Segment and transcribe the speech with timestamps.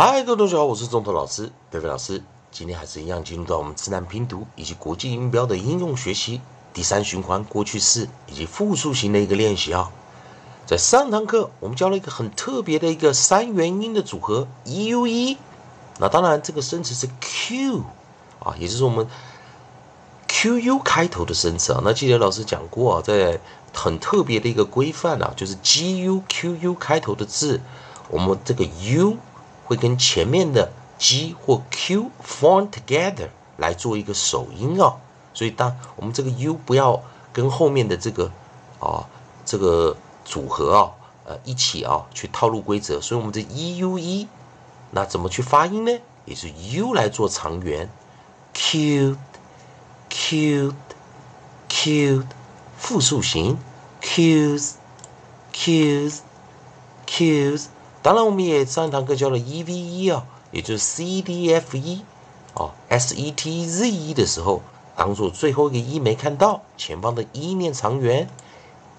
[0.00, 2.22] 嗨，各位同学好，我是中头老师贝贝老师。
[2.52, 6.40] 今天还是一样进入到我们自然拼读以及国际音标的应用学习
[6.72, 9.90] 第三循环过去式以及复数型的一个练习啊。
[10.66, 15.36] 在上堂课我们教了一个很特别的一个三元音的组合 u e，
[15.98, 17.82] 那当然这个生词是 q
[18.38, 19.08] 啊，也就是我们
[20.28, 21.80] q u 开头的生词啊。
[21.82, 23.40] 那记得老师讲过啊，在
[23.74, 27.60] 很特别的一个规范啊，就是 g u q u 开头的字，
[28.08, 29.16] 我们这个 u。
[29.68, 34.96] 会跟前面的 G 或 Q form together 来做一个首音哦，
[35.34, 37.02] 所以当我们这个 U 不要
[37.34, 38.32] 跟后面的这个
[38.80, 39.04] 啊
[39.44, 40.92] 这个组合啊
[41.26, 44.26] 呃一起啊去套路规则，所以我们这 E U E
[44.92, 45.92] 那怎么去发音呢？
[46.24, 47.90] 也是 U 来做长元
[48.54, 49.18] ，cute
[50.08, 50.72] cute
[51.68, 52.26] cute
[52.78, 53.58] 复数型
[54.00, 54.72] ，cute
[55.52, 56.18] cute
[57.06, 57.66] cute
[58.00, 62.04] 当然，我们也上一堂课教了 E V E 啊，也就是 C D F E
[62.54, 64.62] 哦，S E T Z E 的时候，
[64.96, 68.30] 当做最后一个 E 没看到，前方的 E 念长元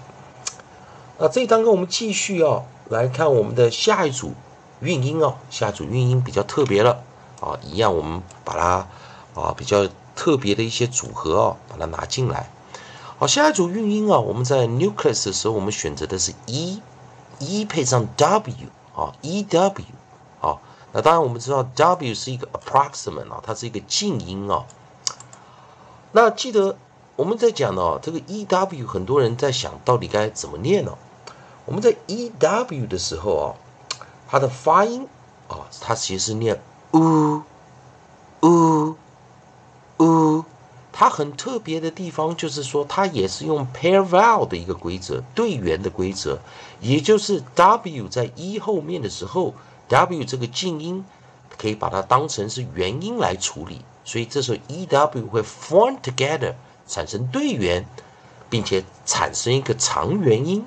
[1.19, 4.33] 那这一堂课我们继续啊，来看我们的下一组
[4.81, 7.03] 韵音哦，下一组韵音比较特别了
[7.41, 8.89] 啊，一样我们把它
[9.41, 9.87] 啊比较。
[10.19, 12.51] 特别的一些组合哦，把它拿进来。
[13.21, 18.53] 好，下一组韵音啊，我们在 nucleus 的时候，我们选择的是 e，e 配上 w
[18.97, 19.85] 啊，e w
[20.41, 20.59] 啊。
[20.91, 24.67] 那当然我们知道 w 是一个 approximate 啊，它是一个静音啊。
[26.11, 26.77] 那记得
[27.15, 30.99] 我们在讲哦，这个 e w 很多人在想到底该怎么念呢？
[31.65, 33.55] 我们在 e w 的时候啊，
[34.29, 35.07] 它的发音
[35.47, 36.61] 啊，它其实是念
[36.91, 37.43] u
[38.41, 38.97] u。
[39.99, 40.45] 呃，
[40.93, 46.39] 它很特别的地方就是说，它也是用 pair vowel 的一个规则，对元的规则，
[46.81, 49.55] 也就是 w 在 e 后面的时候
[49.89, 51.05] ，w 这个静音
[51.57, 56.55] 可以把它当成是元音来处理，所以这时候 e w 会 form together
[56.87, 57.85] 产生对元，
[58.49, 60.65] 并且产生一个长元音。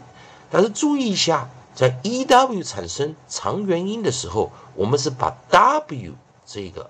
[0.50, 6.14] 但是注意一下，在 e w 产生长元音的时候，我们是把 w
[6.46, 6.90] 这个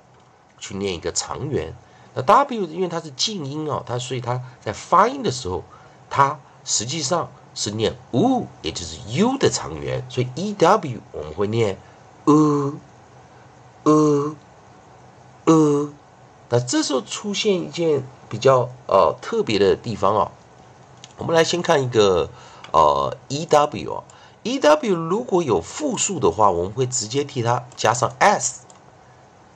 [0.57, 1.75] 去念一个长元。
[2.13, 5.63] 那 W 因为它是静音哦，它所以它在发音的时候，
[6.09, 11.77] 它实际上是念 U，也就是 U 的长元，所以 E W 我们会念
[12.25, 12.75] U
[13.83, 14.35] U
[15.45, 15.93] U。
[16.49, 20.31] 那这时候出现一件比较呃特别的地方哦，
[21.17, 22.29] 我们来先看一个
[22.73, 24.03] 呃 E W 哦
[24.43, 28.63] ，E W 如果有复数的话，我们会直接替它加上 S。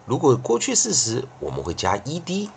[0.06, 2.50] 如果过去式时，我们会加 ed，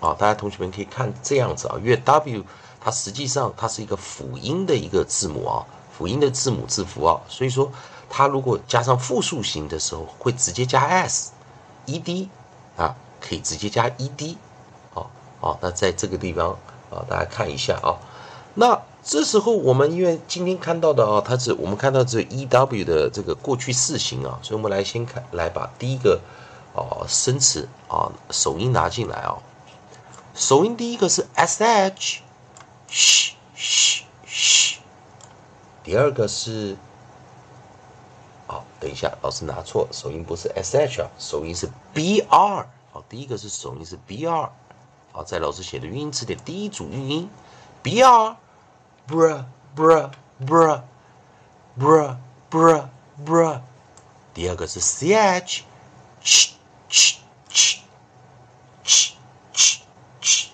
[0.00, 2.44] 啊，大家同学们可以看这样子啊，因为 w
[2.80, 5.64] 它实际上它是一个辅音的一个字母啊，
[5.96, 7.70] 辅音的字母字符啊，所以说
[8.10, 12.28] 它如果加上复数型的时候，会直接加 s，ed
[12.76, 14.36] 啊，可以直接加 ed，
[14.92, 16.50] 好，好，那在这个地方
[16.90, 17.94] 啊，大家看一下啊，
[18.54, 18.80] 那。
[19.06, 26.18] 这时候我们因为今天看到的啊，它是我们看到这 e w 的这个过去式型啊，所以我们来先看，来把第一个
[26.72, 29.36] 哦生词啊首音拿进来啊。
[30.34, 32.22] 首音第一个是 s h，
[32.88, 34.78] 嘘嘘嘘。
[35.84, 36.74] 第二个是，
[38.46, 42.66] 好，等一下，老师拿错，首音不是 s h 啊，首音是 b r。
[42.90, 44.50] 好，第一个是首音是 b r。
[45.12, 47.28] 好，在老师写的语音词典第一组语音
[47.82, 48.36] b r。
[49.06, 49.44] Bra
[49.74, 50.82] bra bra
[51.76, 52.16] bra
[52.50, 52.88] bra
[53.18, 53.60] bra，
[54.32, 55.64] 第二个是 ch
[56.22, 56.54] ch
[56.88, 57.18] ch
[57.50, 57.80] ch
[58.82, 59.12] ch
[59.52, 59.82] ch
[60.22, 60.48] ch，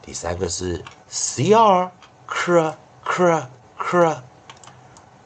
[0.00, 1.90] 第三个是 cr
[2.26, 2.74] cr
[3.06, 3.46] cr
[3.78, 4.22] cr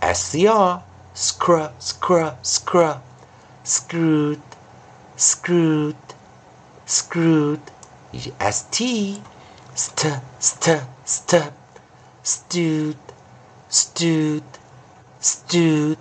[0.00, 0.82] s c r
[1.14, 2.98] scr scr scr
[3.64, 4.40] screwed
[5.16, 5.94] screwed
[6.86, 7.60] screwed
[8.12, 9.20] 以及 st
[9.74, 11.52] st st st
[12.24, 12.96] stewed
[13.70, 14.42] stewed
[15.20, 15.96] stewed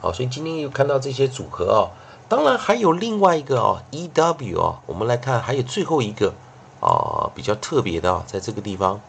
[0.00, 1.90] 好，所以今天又看到这些组合啊，
[2.28, 6.34] 当然还有另外一个啊，ew 啊，我们来看还有最后一个
[6.79, 9.01] 啊比较特别的啊，在这个地方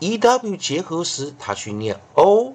[0.00, 2.54] ，ew 结合时它去念 o，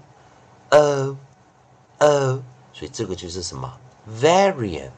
[0.71, 1.17] o
[1.99, 2.43] o。
[2.75, 3.73] 所以这个就是什么
[4.21, 4.91] ？variant。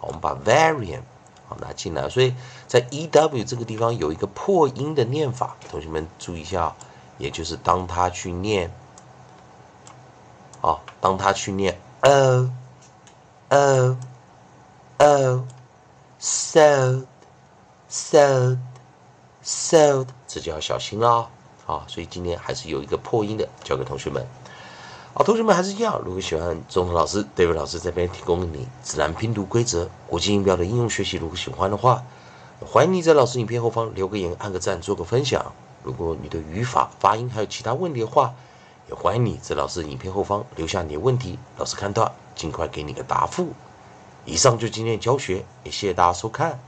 [0.00, 1.02] 我们把 variant
[1.46, 2.08] 好拿进来。
[2.08, 2.34] 所以
[2.66, 6.74] 在 e w 这个地方有一个破音的念法，同学们注意一下，
[7.18, 8.70] 也就是当他去念。
[10.62, 12.50] 啊，当他去念 o
[13.50, 13.96] o
[14.96, 15.46] o
[16.18, 17.04] sold
[17.90, 18.58] sold
[19.44, 21.28] sold，这就要小心啊！
[21.66, 24.26] 啊，所以今天还是有一个破音的，教给同学们。
[25.16, 32.02] 好，同学们还是一样，如果喜欢中通老师、David 老师这边提供你自然拼读规则、国际音标的应用学习，如果喜欢的话，
[32.66, 35.52] 欢迎你在老师影片后方留个言、按个赞、做个分享。
[35.84, 38.34] 如果你的语法、发音还有其他问题的话，
[38.88, 43.50] 也欢迎你在老师影片后方留下你的问题，老师看到尽快给你个答复。
[44.24, 46.58] 以上就今天的教学，也谢谢大家收看。